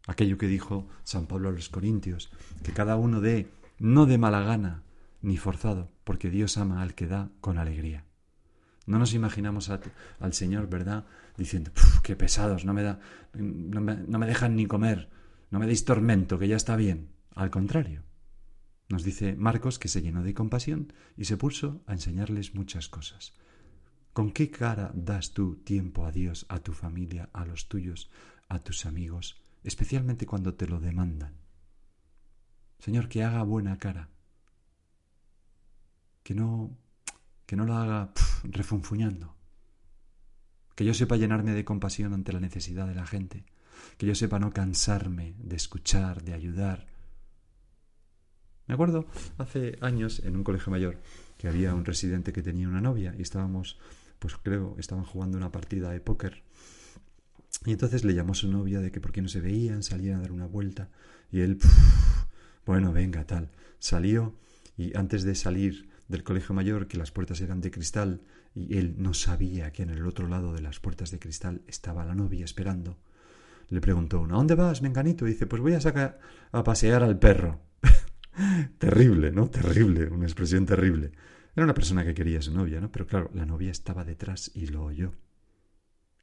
Aquello 0.06 0.38
que 0.38 0.48
dijo 0.48 0.88
San 1.04 1.26
Pablo 1.26 1.50
a 1.50 1.52
los 1.52 1.68
Corintios, 1.68 2.30
que 2.64 2.72
cada 2.72 2.96
uno 2.96 3.20
dé, 3.20 3.48
no 3.78 4.06
de 4.06 4.18
mala 4.18 4.40
gana, 4.40 4.82
ni 5.22 5.36
forzado, 5.36 5.92
porque 6.04 6.30
Dios 6.30 6.56
ama 6.56 6.82
al 6.82 6.94
que 6.94 7.06
da 7.06 7.30
con 7.40 7.58
alegría. 7.58 8.04
No 8.86 8.98
nos 8.98 9.14
imaginamos 9.14 9.70
al 9.70 10.32
Señor, 10.32 10.68
¿verdad? 10.68 11.04
Diciendo, 11.36 11.70
qué 12.02 12.16
pesados, 12.16 12.64
no 12.64 12.74
me, 12.74 12.82
da, 12.82 12.98
no 13.34 14.18
me 14.18 14.26
dejan 14.26 14.56
ni 14.56 14.66
comer, 14.66 15.10
no 15.50 15.60
me 15.60 15.66
deis 15.66 15.84
tormento, 15.84 16.38
que 16.38 16.48
ya 16.48 16.56
está 16.56 16.74
bien. 16.74 17.10
Al 17.36 17.50
contrario, 17.50 18.02
nos 18.90 19.04
dice 19.04 19.36
Marcos 19.36 19.78
que 19.78 19.88
se 19.88 20.02
llenó 20.02 20.22
de 20.24 20.34
compasión 20.34 20.92
y 21.16 21.24
se 21.24 21.36
puso 21.36 21.80
a 21.86 21.92
enseñarles 21.92 22.54
muchas 22.56 22.88
cosas. 22.88 23.32
¿Con 24.12 24.32
qué 24.32 24.50
cara 24.50 24.90
das 24.94 25.32
tú 25.32 25.56
tiempo 25.62 26.04
a 26.04 26.10
Dios, 26.10 26.44
a 26.48 26.58
tu 26.58 26.72
familia, 26.72 27.30
a 27.32 27.46
los 27.46 27.68
tuyos, 27.68 28.10
a 28.48 28.58
tus 28.58 28.86
amigos, 28.86 29.40
especialmente 29.62 30.26
cuando 30.26 30.54
te 30.54 30.66
lo 30.66 30.80
demandan? 30.80 31.36
Señor, 32.80 33.08
que 33.08 33.22
haga 33.22 33.44
buena 33.44 33.78
cara. 33.78 34.08
Que 36.24 36.34
no 36.34 36.76
que 37.46 37.56
no 37.56 37.64
lo 37.64 37.74
haga 37.74 38.12
refunfuñando. 38.42 39.36
Que 40.74 40.84
yo 40.84 40.94
sepa 40.94 41.16
llenarme 41.16 41.52
de 41.52 41.64
compasión 41.64 42.12
ante 42.12 42.32
la 42.32 42.40
necesidad 42.40 42.88
de 42.88 42.94
la 42.94 43.06
gente. 43.06 43.44
Que 43.98 44.06
yo 44.06 44.16
sepa 44.16 44.40
no 44.40 44.52
cansarme 44.52 45.34
de 45.38 45.56
escuchar, 45.56 46.22
de 46.22 46.34
ayudar, 46.34 46.86
me 48.70 48.74
acuerdo 48.74 49.04
hace 49.36 49.76
años 49.80 50.22
en 50.24 50.36
un 50.36 50.44
colegio 50.44 50.70
mayor 50.70 50.98
que 51.38 51.48
había 51.48 51.74
un 51.74 51.84
residente 51.84 52.32
que 52.32 52.40
tenía 52.40 52.68
una 52.68 52.80
novia 52.80 53.12
y 53.18 53.22
estábamos, 53.22 53.80
pues 54.20 54.36
creo, 54.36 54.76
estaban 54.78 55.04
jugando 55.04 55.36
una 55.36 55.50
partida 55.50 55.90
de 55.90 55.98
póker. 55.98 56.44
Y 57.66 57.72
entonces 57.72 58.04
le 58.04 58.14
llamó 58.14 58.30
a 58.30 58.36
su 58.36 58.48
novia 58.48 58.78
de 58.78 58.92
que 58.92 59.00
por 59.00 59.10
qué 59.10 59.22
no 59.22 59.28
se 59.28 59.40
veían, 59.40 59.82
salían 59.82 60.18
a 60.18 60.20
dar 60.20 60.30
una 60.30 60.46
vuelta. 60.46 60.88
Y 61.32 61.40
él, 61.40 61.58
bueno, 62.64 62.92
venga, 62.92 63.26
tal. 63.26 63.50
Salió 63.80 64.36
y 64.76 64.96
antes 64.96 65.24
de 65.24 65.34
salir 65.34 65.88
del 66.06 66.22
colegio 66.22 66.54
mayor, 66.54 66.86
que 66.86 66.96
las 66.96 67.10
puertas 67.10 67.40
eran 67.40 67.60
de 67.60 67.72
cristal, 67.72 68.20
y 68.54 68.78
él 68.78 68.94
no 68.98 69.14
sabía 69.14 69.72
que 69.72 69.82
en 69.82 69.90
el 69.90 70.06
otro 70.06 70.28
lado 70.28 70.52
de 70.52 70.60
las 70.60 70.78
puertas 70.78 71.10
de 71.10 71.18
cristal 71.18 71.62
estaba 71.66 72.04
la 72.04 72.14
novia 72.14 72.44
esperando, 72.44 72.98
le 73.68 73.80
preguntó 73.80 74.24
¿a 74.24 74.28
dónde 74.28 74.54
vas, 74.54 74.80
menganito? 74.80 75.26
Y 75.26 75.32
dice, 75.32 75.48
pues 75.48 75.60
voy 75.60 75.72
a 75.72 75.80
sacar 75.80 76.20
a 76.52 76.62
pasear 76.62 77.02
al 77.02 77.18
perro. 77.18 77.69
Terrible, 78.78 79.32
¿no? 79.32 79.48
Terrible, 79.48 80.08
una 80.08 80.26
expresión 80.26 80.66
terrible. 80.66 81.12
Era 81.54 81.64
una 81.64 81.74
persona 81.74 82.04
que 82.04 82.14
quería 82.14 82.38
a 82.38 82.42
su 82.42 82.52
novia, 82.52 82.80
¿no? 82.80 82.90
Pero 82.90 83.06
claro, 83.06 83.30
la 83.34 83.46
novia 83.46 83.70
estaba 83.70 84.04
detrás 84.04 84.50
y 84.54 84.66
lo 84.66 84.84
oyó. 84.84 85.12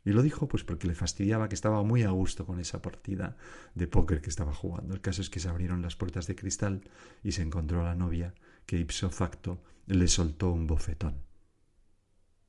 Y 0.08 0.12
lo 0.12 0.22
dijo 0.22 0.48
pues 0.48 0.64
porque 0.64 0.88
le 0.88 0.96
fastidiaba 0.96 1.50
que 1.50 1.56
estaba 1.56 1.84
muy 1.84 2.04
a 2.04 2.12
gusto 2.12 2.46
con 2.46 2.62
esa 2.62 2.82
partida 2.82 3.36
de 3.76 3.88
póker 3.88 4.22
que 4.22 4.30
estaba 4.30 4.54
jugando. 4.54 4.94
El 4.94 5.02
caso 5.02 5.22
es 5.22 5.30
que 5.30 5.42
se 5.42 5.50
abrieron 5.50 5.82
las 5.82 5.98
puertas 5.98 6.28
de 6.28 6.36
cristal 6.36 6.90
y 7.24 7.34
se 7.34 7.42
encontró 7.42 7.82
a 7.82 7.84
la 7.84 7.96
novia 7.96 8.34
que 8.66 8.80
ipso 8.80 9.10
facto 9.10 9.62
le 9.86 10.08
soltó 10.08 10.52
un 10.54 10.66
bofetón. 10.66 11.24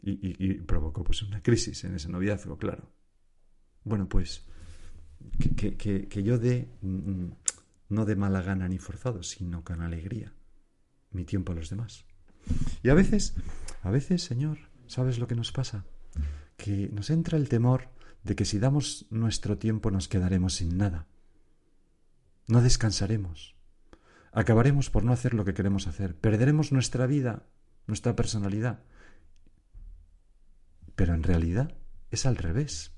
Y, 0.00 0.54
provocó 0.60 1.02
pues 1.02 1.22
una 1.22 1.42
crisis 1.42 1.82
en 1.82 1.96
ese 1.96 2.08
noviazgo, 2.08 2.56
claro. 2.58 2.92
Bueno, 3.82 4.08
pues 4.08 4.46
que, 5.56 5.76
que, 5.76 6.22
yo 6.22 6.38
dé 6.38 6.68
mm, 6.80 7.10
mm, 7.10 7.36
no 7.88 8.04
de 8.04 8.16
mala 8.16 8.42
gana 8.42 8.68
ni 8.68 8.78
forzado, 8.78 9.22
sino 9.22 9.64
con 9.64 9.80
alegría, 9.80 10.34
mi 11.10 11.24
tiempo 11.24 11.52
a 11.52 11.54
los 11.54 11.70
demás. 11.70 12.04
Y 12.82 12.88
a 12.88 12.94
veces, 12.94 13.34
a 13.82 13.90
veces, 13.90 14.22
Señor, 14.22 14.58
¿sabes 14.86 15.18
lo 15.18 15.26
que 15.26 15.34
nos 15.34 15.52
pasa? 15.52 15.84
Que 16.56 16.88
nos 16.92 17.10
entra 17.10 17.38
el 17.38 17.48
temor 17.48 17.88
de 18.24 18.36
que 18.36 18.44
si 18.44 18.58
damos 18.58 19.06
nuestro 19.10 19.58
tiempo 19.58 19.90
nos 19.90 20.08
quedaremos 20.08 20.54
sin 20.54 20.76
nada. 20.76 21.06
No 22.46 22.62
descansaremos. 22.62 23.56
Acabaremos 24.32 24.90
por 24.90 25.04
no 25.04 25.12
hacer 25.12 25.34
lo 25.34 25.44
que 25.44 25.54
queremos 25.54 25.86
hacer. 25.86 26.14
Perderemos 26.16 26.72
nuestra 26.72 27.06
vida, 27.06 27.46
nuestra 27.86 28.16
personalidad. 28.16 28.82
Pero 30.94 31.14
en 31.14 31.22
realidad 31.22 31.74
es 32.10 32.26
al 32.26 32.36
revés. 32.36 32.92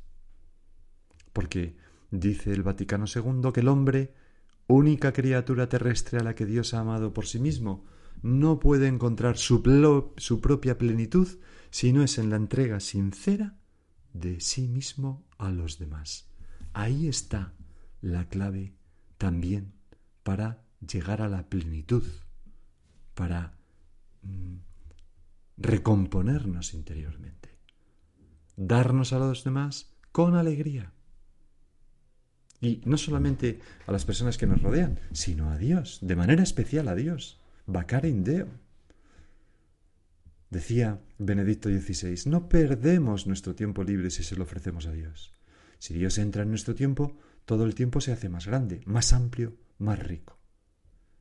Porque 1.33 1.77
dice 2.11 2.53
el 2.53 2.63
Vaticano 2.63 3.05
II 3.13 3.53
que 3.53 3.61
el 3.61 3.69
hombre 3.69 4.15
única 4.71 5.13
criatura 5.13 5.69
terrestre 5.69 6.19
a 6.19 6.23
la 6.23 6.35
que 6.35 6.47
Dios 6.47 6.75
ha 6.75 6.81
amado 6.81 7.13
por 7.13 7.27
sí 7.27 7.39
mismo, 7.39 7.85
no 8.23 8.59
puede 8.59 8.87
encontrar 8.87 9.37
su, 9.39 9.63
propia 9.63 10.79
plenitud 10.79 11.29
si 11.71 11.93
no 11.93 12.03
es 12.03 12.19
en 12.19 12.31
la 12.31 12.37
entrega 12.37 12.81
sincera 12.81 13.57
de 14.13 14.41
sí 14.41 14.69
mismo 14.69 15.27
a 15.39 15.51
los 15.51 15.79
demás. 15.79 16.29
Ahí 16.73 17.09
está 17.09 17.55
la 18.01 18.29
clave 18.29 18.75
también 19.19 19.73
para 20.23 20.65
llegar 20.81 21.23
a 21.23 21.29
la 21.29 21.49
plenitud, 21.49 22.05
para 23.15 23.59
mm, 24.23 24.57
recomponernos 25.57 26.75
interiormente. 26.75 27.59
darnos 28.57 29.15
a 29.15 29.19
los 29.19 29.43
demás 29.43 29.97
con 30.13 30.35
alegría. 30.35 30.93
Y 32.61 32.83
no 32.85 32.99
solamente 32.99 33.61
a 33.87 33.93
las 33.93 34.05
personas 34.05 34.37
que 34.37 34.47
nos 34.47 34.63
rodean, 34.63 35.01
sino 35.13 35.51
a 35.51 35.57
Dios, 35.57 35.99
de 36.03 36.17
manera 36.17 36.43
especial 36.43 36.89
a 36.89 36.95
Dios. 36.95 37.41
Vacare 37.67 38.13
Deo. 38.13 38.49
Decía 40.51 41.01
Benedicto 41.19 41.69
XVI, 41.69 42.29
no 42.29 42.49
perdemos 42.49 43.27
nuestro 43.27 43.55
tiempo 43.55 43.85
libre 43.85 44.11
si 44.11 44.25
se 44.25 44.37
lo 44.37 44.43
ofrecemos 44.43 44.87
a 44.87 44.93
Dios. 44.93 45.33
Si 45.79 45.95
Dios 45.95 46.19
entra 46.19 46.43
en 46.43 46.51
nuestro 46.51 46.75
tiempo, 46.75 47.17
todo 47.47 47.65
el 47.65 47.75
tiempo 47.75 48.01
se 48.01 48.13
hace 48.13 48.29
más 48.29 48.47
grande, 48.47 48.83
más 48.85 49.13
amplio, 49.13 49.57
más 49.79 49.99
rico. 49.99 50.39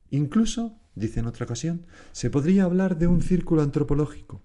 Incluso, 0.10 0.80
dice 0.96 1.20
en 1.20 1.28
otra 1.28 1.46
ocasión, 1.46 1.86
se 2.12 2.30
podría 2.30 2.64
hablar 2.64 2.98
de 2.98 3.08
un 3.08 3.22
círculo 3.22 3.62
antropológico, 3.62 4.44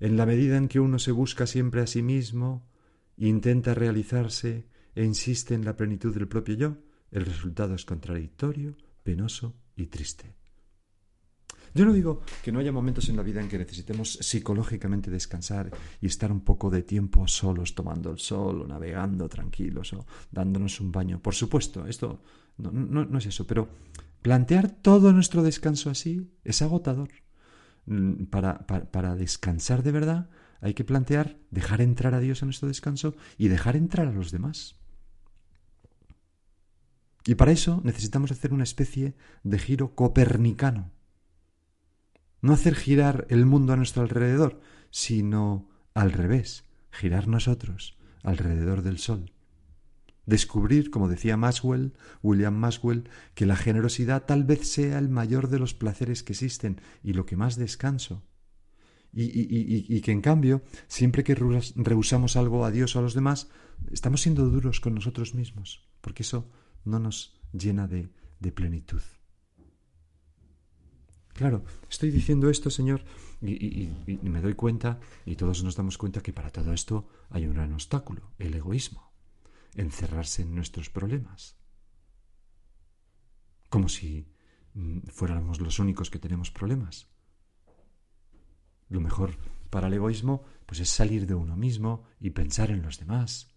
en 0.00 0.16
la 0.16 0.26
medida 0.26 0.56
en 0.56 0.66
que 0.66 0.80
uno 0.80 0.98
se 0.98 1.12
busca 1.12 1.46
siempre 1.46 1.80
a 1.80 1.86
sí 1.86 2.02
mismo, 2.02 2.66
intenta 3.16 3.74
realizarse 3.74 4.66
e 4.94 5.04
insiste 5.04 5.54
en 5.54 5.64
la 5.64 5.76
plenitud 5.76 6.14
del 6.14 6.28
propio 6.28 6.54
yo, 6.54 6.76
el 7.10 7.26
resultado 7.26 7.74
es 7.74 7.84
contradictorio, 7.84 8.76
penoso 9.02 9.54
y 9.76 9.86
triste. 9.86 10.34
Yo 11.74 11.86
no 11.86 11.92
digo 11.92 12.20
que 12.42 12.52
no 12.52 12.58
haya 12.58 12.70
momentos 12.70 13.08
en 13.08 13.16
la 13.16 13.22
vida 13.22 13.40
en 13.40 13.48
que 13.48 13.56
necesitemos 13.56 14.18
psicológicamente 14.20 15.10
descansar 15.10 15.70
y 16.00 16.06
estar 16.06 16.30
un 16.30 16.42
poco 16.42 16.68
de 16.68 16.82
tiempo 16.82 17.26
solos 17.26 17.74
tomando 17.74 18.10
el 18.10 18.18
sol 18.18 18.62
o 18.62 18.66
navegando 18.66 19.28
tranquilos 19.28 19.94
o 19.94 20.04
dándonos 20.30 20.80
un 20.80 20.92
baño. 20.92 21.22
Por 21.22 21.34
supuesto, 21.34 21.86
esto 21.86 22.22
no, 22.58 22.70
no 22.72 23.18
es 23.18 23.26
eso, 23.26 23.46
pero 23.46 23.70
plantear 24.20 24.70
todo 24.70 25.14
nuestro 25.14 25.42
descanso 25.42 25.88
así 25.88 26.30
es 26.44 26.60
agotador. 26.60 27.08
Mm, 27.86 28.26
para, 28.26 28.66
para, 28.66 29.16
descansar 29.16 29.82
de 29.82 29.90
verdad 29.90 30.30
hay 30.60 30.74
que 30.74 30.84
plantear 30.84 31.38
dejar 31.50 31.80
entrar 31.80 32.14
a 32.14 32.20
Dios 32.20 32.42
en 32.42 32.46
nuestro 32.46 32.68
descanso 32.68 33.16
y 33.36 33.48
dejar 33.48 33.74
entrar 33.74 34.06
a 34.06 34.12
los 34.12 34.30
demás. 34.30 34.76
Y 37.24 37.36
para 37.36 37.52
eso 37.52 37.80
necesitamos 37.84 38.32
hacer 38.32 38.52
una 38.52 38.64
especie 38.64 39.14
de 39.44 39.58
giro 39.58 39.94
copernicano. 39.94 40.90
No 42.40 42.52
hacer 42.52 42.74
girar 42.74 43.26
el 43.30 43.46
mundo 43.46 43.72
a 43.72 43.76
nuestro 43.76 44.02
alrededor, 44.02 44.60
sino 44.90 45.68
al 45.94 46.12
revés, 46.12 46.64
girar 46.90 47.28
nosotros 47.28 47.96
alrededor 48.22 48.82
del 48.82 48.98
Sol. 48.98 49.32
Descubrir, 50.26 50.90
como 50.90 51.08
decía 51.08 51.36
Maxwell, 51.36 51.94
William 52.22 52.54
Maxwell, 52.54 53.08
que 53.34 53.46
la 53.46 53.56
generosidad 53.56 54.24
tal 54.24 54.44
vez 54.44 54.68
sea 54.68 54.98
el 54.98 55.08
mayor 55.08 55.48
de 55.48 55.58
los 55.58 55.74
placeres 55.74 56.22
que 56.22 56.32
existen 56.32 56.80
y 57.02 57.12
lo 57.12 57.26
que 57.26 57.36
más 57.36 57.56
descanso. 57.56 58.22
Y, 59.14 59.24
y, 59.24 60.00
que 60.00 60.10
en 60.10 60.22
cambio, 60.22 60.62
siempre 60.88 61.22
que 61.22 61.34
rehusamos 61.34 62.36
algo 62.36 62.64
a 62.64 62.70
Dios 62.70 62.96
o 62.96 62.98
a 62.98 63.02
los 63.02 63.12
demás, 63.12 63.50
estamos 63.90 64.22
siendo 64.22 64.48
duros 64.48 64.80
con 64.80 64.94
nosotros 64.94 65.34
mismos, 65.34 65.86
porque 66.00 66.22
eso 66.22 66.50
no 66.84 66.98
nos 66.98 67.40
llena 67.52 67.86
de, 67.86 68.08
de 68.40 68.52
plenitud. 68.52 69.02
Claro, 71.34 71.64
estoy 71.88 72.10
diciendo 72.10 72.50
esto, 72.50 72.70
Señor, 72.70 73.02
y, 73.40 73.88
me 74.22 74.40
doy 74.40 74.54
cuenta, 74.54 75.00
y 75.24 75.36
todos 75.36 75.64
nos 75.64 75.76
damos 75.76 75.98
cuenta 75.98 76.20
que 76.20 76.32
para 76.32 76.50
todo 76.50 76.72
esto 76.72 77.08
hay 77.30 77.46
un 77.46 77.54
gran 77.54 77.72
obstáculo, 77.72 78.30
el 78.38 78.54
egoísmo 78.54 79.12
encerrarse 79.74 80.42
en 80.42 80.54
nuestros 80.54 80.90
problemas. 80.90 81.56
Como 83.68 83.88
si 83.88 84.28
mm, 84.74 84.98
fuéramos 85.08 85.60
los 85.60 85.78
únicos 85.78 86.10
que 86.10 86.18
tenemos 86.18 86.50
problemas. 86.50 87.08
Lo 88.88 89.00
mejor 89.00 89.36
para 89.70 89.86
el 89.86 89.94
egoísmo 89.94 90.44
pues 90.66 90.80
es 90.80 90.90
salir 90.90 91.26
de 91.26 91.34
uno 91.34 91.56
mismo 91.56 92.04
y 92.20 92.30
pensar 92.30 92.70
en 92.70 92.82
los 92.82 92.98
demás. 92.98 93.51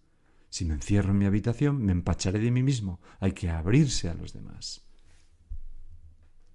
Si 0.56 0.64
me 0.64 0.76
encierro 0.76 1.12
en 1.12 1.18
mi 1.18 1.26
habitación, 1.26 1.84
me 1.84 1.92
empacharé 1.92 2.40
de 2.40 2.50
mí 2.50 2.64
mismo. 2.64 3.02
Hay 3.20 3.34
que 3.34 3.50
abrirse 3.50 4.08
a 4.08 4.14
los 4.14 4.32
demás. 4.32 4.86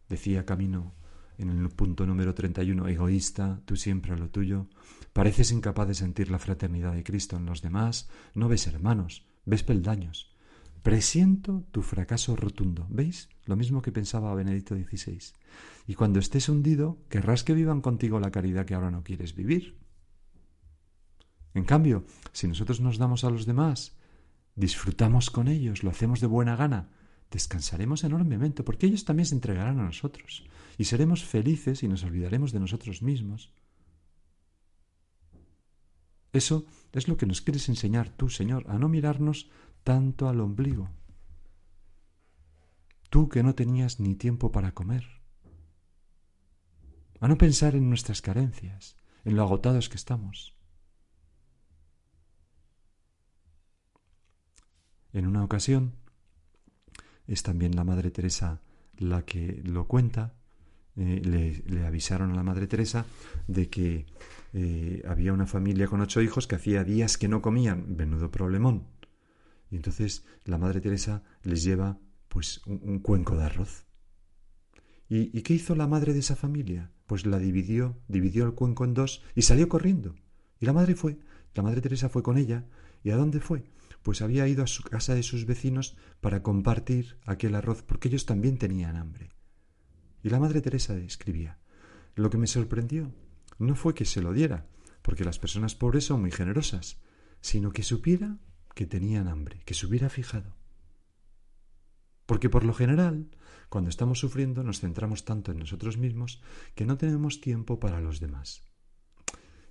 Decía 0.09 0.47
Camino 0.47 0.95
en 1.37 1.51
el 1.51 1.69
punto 1.69 2.07
número 2.07 2.35
31, 2.35 2.89
egoísta, 2.89 3.61
tú 3.67 3.77
siempre 3.77 4.15
a 4.15 4.17
lo 4.17 4.31
tuyo. 4.31 4.69
Pareces 5.13 5.53
incapaz 5.53 5.87
de 5.87 5.95
sentir 5.95 6.31
la 6.31 6.39
fraternidad 6.39 6.95
de 6.95 7.03
Cristo 7.03 7.37
en 7.37 7.45
los 7.45 7.61
demás. 7.61 8.09
No 8.35 8.49
ves 8.49 8.67
hermanos, 8.67 9.27
ves 9.45 9.65
peldaños. 9.65 10.35
Presiento 10.83 11.67
tu 11.71 11.83
fracaso 11.83 12.37
rotundo. 12.37 12.87
¿Veis? 12.89 13.29
Lo 13.45 13.55
mismo 13.55 13.83
que 13.83 13.93
pensaba 13.93 14.35
Benedicto 14.35 14.75
XVI. 14.77 15.35
Y 15.87 15.95
cuando 15.95 16.21
estés 16.21 16.49
hundido, 16.49 16.97
querrás 17.11 17.45
que 17.45 17.53
vivan 17.53 17.83
contigo 17.83 18.19
la 18.19 18.31
caridad 18.31 18.65
que 18.65 18.73
ahora 18.73 18.91
no 18.91 19.03
quieres 19.03 19.35
vivir. 19.35 19.80
En 21.55 21.65
cambio, 21.65 22.05
si 22.33 22.47
nosotros 22.47 22.81
nos 22.81 22.99
damos 22.99 23.25
a 23.25 23.31
los 23.31 23.47
demás, 23.47 23.97
disfrutamos 24.55 25.31
con 25.31 25.49
ellos, 25.49 25.83
lo 25.83 25.91
hacemos 25.91 26.21
de 26.21 26.27
buena 26.27 26.57
gana, 26.57 26.91
descansaremos 27.31 28.05
enormemente, 28.05 28.63
porque 28.63 28.87
ellos 28.87 29.05
también 29.05 29.27
se 29.27 29.35
entregarán 29.35 29.81
a 29.81 29.85
nosotros, 29.85 30.45
y 30.79 30.85
seremos 30.85 31.25
felices 31.25 31.83
y 31.83 31.89
nos 31.89 32.05
olvidaremos 32.05 32.53
de 32.53 32.61
nosotros 32.61 33.03
mismos. 33.03 33.53
Eso 36.33 36.67
es 36.93 37.09
lo 37.09 37.17
que 37.17 37.27
nos 37.27 37.41
quieres 37.41 37.69
enseñar 37.69 38.09
tú, 38.11 38.29
Señor, 38.29 38.65
a 38.69 38.79
no 38.79 38.89
mirarnos 38.89 39.51
tanto 39.83 40.29
al 40.29 40.41
ombligo. 40.41 40.91
Tú 43.09 43.29
que 43.29 43.43
no 43.43 43.57
tenías 43.57 43.99
ni 43.99 44.15
tiempo 44.15 44.53
para 44.53 44.73
comer. 44.73 45.05
A 47.19 47.27
no 47.27 47.37
pensar 47.37 47.75
en 47.75 47.89
nuestras 47.89 48.23
carencias, 48.23 48.97
en 49.25 49.35
lo 49.35 49.43
agotados 49.43 49.89
que 49.89 49.97
estamos. 49.97 50.60
En 55.13 55.27
una 55.27 55.45
ocasión, 55.45 55.93
es 57.27 57.43
también 57.43 57.77
la 57.77 57.85
Madre 57.85 58.11
Teresa 58.11 58.61
la 58.97 59.25
que 59.25 59.63
lo 59.65 59.87
cuenta, 59.87 60.35
eh, 60.97 61.63
le, 61.67 61.87
avisaron 61.87 62.33
a 62.33 62.35
la 62.35 62.43
Madre 62.43 62.67
Teresa 62.67 63.07
de 63.47 63.71
que 63.71 64.07
eh, 64.53 65.03
había 65.09 65.33
una 65.33 65.47
familia 65.47 65.87
con 65.87 66.01
ocho 66.01 66.21
hijos 66.21 66.47
que 66.47 66.57
hacía 66.57 66.85
días 66.85 67.17
que 67.17 67.29
no 67.29 67.41
comían, 67.41 67.97
menudo 67.97 68.31
problemón. 68.31 68.89
Y 69.71 69.77
entonces 69.77 70.25
la 70.45 70.59
Madre 70.59 70.81
Teresa 70.81 71.23
les 71.43 71.63
lleva 71.63 71.99
pues 72.29 72.61
un, 72.67 72.99
cuenco 72.99 73.37
de 73.37 73.45
arroz. 73.45 73.87
¿Y, 75.09 75.37
¿Y, 75.37 75.43
qué 75.43 75.55
hizo 75.55 75.75
la 75.75 75.89
madre 75.89 76.13
de 76.13 76.21
esa 76.21 76.37
familia? 76.37 76.93
Pues 77.07 77.27
la 77.27 77.39
dividió, 77.39 77.99
dividió 78.07 78.45
el 78.45 78.55
cuenco 78.55 78.85
en 78.85 78.95
dos 78.95 79.25
y 79.35 79.43
salió 79.43 79.69
corriendo. 79.69 80.15
Y 80.61 80.67
la 80.67 80.73
madre 80.73 80.95
fue, 80.95 81.19
la 81.55 81.63
Madre 81.63 81.81
Teresa 81.81 82.09
fue 82.09 82.23
con 82.23 82.39
ella. 82.39 82.65
¿Y 83.03 83.11
a 83.11 83.17
dónde 83.17 83.41
fue? 83.41 83.65
Pues 84.03 84.23
había 84.23 84.49
ido 84.49 84.65
a 84.65 84.67
su 84.67 84.83
casa 84.83 85.15
de 85.15 85.23
sus 85.23 85.47
vecinos 85.47 85.97
para 86.21 86.43
compartir 86.43 87.19
aquel 87.27 87.55
arroz 87.55 87.83
porque 87.83 88.09
ellos 88.09 88.27
también 88.27 88.59
tenían 88.59 88.97
hambre. 88.97 89.31
Y 90.23 90.31
la 90.31 90.41
Madre 90.41 90.61
Teresa 90.61 90.97
escribía, 90.97 91.59
lo 92.15 92.31
que 92.31 92.39
me 92.39 92.47
sorprendió 92.47 93.13
no 93.59 93.75
fue 93.75 93.95
que 93.95 94.05
se 94.05 94.23
lo 94.23 94.33
diera, 94.33 94.67
porque 95.03 95.25
las 95.25 95.39
personas 95.39 95.75
pobres 95.75 96.05
son 96.05 96.21
muy 96.21 96.31
generosas, 96.31 96.99
sino 97.41 97.73
que 97.73 97.83
supiera 97.83 98.39
que 98.75 98.87
tenían 98.87 99.29
hambre, 99.29 99.61
que 99.65 99.75
se 99.75 99.87
hubiera 99.87 100.09
fijado. 100.09 100.57
Porque 102.27 102.49
por 102.49 102.65
lo 102.65 102.75
general, 102.75 103.31
cuando 103.69 103.91
estamos 103.91 104.21
sufriendo, 104.21 104.63
nos 104.63 104.81
centramos 104.81 105.25
tanto 105.25 105.53
en 105.53 105.59
nosotros 105.59 105.97
mismos 105.97 106.41
que 106.75 106.87
no 106.87 106.97
tenemos 106.97 107.41
tiempo 107.41 107.81
para 107.81 108.01
los 108.01 108.21
demás. 108.21 108.70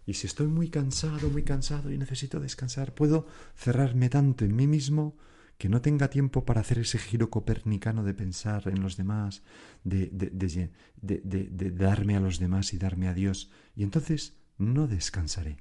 Y 0.09 0.15
si 0.15 0.25
estoy 0.25 0.47
muy 0.47 0.69
cansado, 0.69 1.29
muy 1.29 1.43
cansado 1.43 1.91
y 1.91 1.97
necesito 1.99 2.39
descansar, 2.39 2.95
puedo 2.95 3.27
cerrarme 3.55 4.09
tanto 4.09 4.43
en 4.43 4.55
mí 4.55 4.65
mismo 4.65 5.15
que 5.59 5.69
no 5.69 5.81
tenga 5.81 6.09
tiempo 6.09 6.45
para 6.45 6.61
hacer 6.61 6.79
ese 6.79 6.97
giro 6.97 7.29
copernicano 7.29 8.03
de 8.03 8.15
pensar 8.15 8.67
en 8.69 8.81
los 8.81 8.97
demás, 8.97 9.43
de, 9.83 10.09
de, 10.11 11.71
darme 11.71 12.15
a 12.15 12.19
los 12.19 12.39
demás 12.39 12.73
y 12.73 12.79
darme 12.79 13.07
a 13.07 13.13
Dios, 13.13 13.51
y 13.75 13.83
entonces 13.83 14.35
no 14.57 14.87
descansaré. 14.87 15.57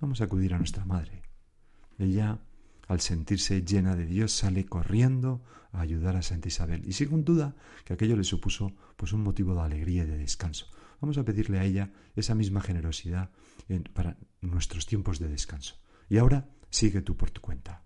Vamos 0.00 0.20
a 0.20 0.24
acudir 0.24 0.52
a 0.52 0.58
nuestra 0.58 0.84
madre. 0.84 1.22
Ella, 1.96 2.40
al 2.88 3.00
sentirse 3.00 3.62
llena 3.62 3.94
de 3.94 4.06
Dios, 4.06 4.32
sale 4.32 4.66
corriendo 4.66 5.44
a 5.70 5.82
ayudar 5.82 6.16
a 6.16 6.22
Santa 6.22 6.48
Isabel, 6.48 6.82
y 6.84 6.94
sin 6.94 7.24
duda 7.24 7.54
que 7.84 7.92
aquello 7.92 8.16
le 8.16 8.24
supuso 8.24 8.74
pues 8.96 9.12
un 9.12 9.22
motivo 9.22 9.54
de 9.54 9.60
alegría 9.60 10.02
y 10.02 10.06
de 10.08 10.18
descanso. 10.18 10.66
Vamos 11.00 11.18
a 11.18 11.24
pedirle 11.24 11.58
a 11.58 11.64
ella 11.64 11.90
esa 12.14 12.34
misma 12.34 12.60
generosidad 12.60 13.30
para 13.94 14.16
nuestros 14.40 14.86
tiempos 14.86 15.18
de 15.18 15.28
descanso. 15.28 15.76
Y 16.08 16.18
ahora 16.18 16.48
sigue 16.70 17.02
tú 17.02 17.16
por 17.16 17.30
tu 17.30 17.40
cuenta. 17.40 17.82